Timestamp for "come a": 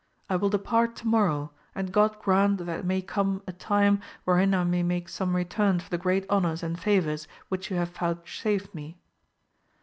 3.03-3.51